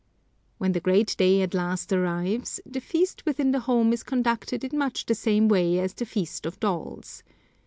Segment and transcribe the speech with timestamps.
[0.57, 4.75] When the great day at last arrives, the feast within the home is conducted in
[4.79, 7.21] much the same way as the Feast of Dolls.